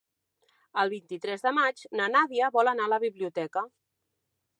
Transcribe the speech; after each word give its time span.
El 0.83 0.89
vint-i-tres 0.93 1.45
de 1.47 1.51
maig 1.57 1.83
na 1.99 2.07
Nàdia 2.13 2.49
vol 2.57 2.71
anar 2.73 2.87
a 2.89 2.91
la 2.95 2.99
biblioteca. 3.05 3.65